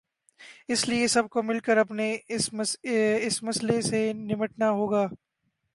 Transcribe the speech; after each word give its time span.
اس 0.67 0.87
لیے 0.89 1.07
سب 1.07 1.29
کو 1.29 1.41
مل 1.43 1.59
کر 1.59 1.77
اپنے 1.77 2.07
اس 2.29 3.41
مسئلے 3.43 3.81
سے 3.81 4.11
نمٹنا 4.13 4.69
ہو 4.71 4.91
گا۔ 4.91 5.05